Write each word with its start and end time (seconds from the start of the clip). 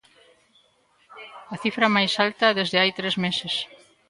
A 1.53 1.55
cifra 1.63 1.93
máis 1.95 2.13
alta 2.25 2.55
desde 2.57 2.77
hai 2.81 2.91
tres 2.99 3.15
meses. 3.25 3.53